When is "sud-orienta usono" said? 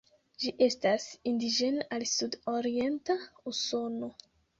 2.13-4.11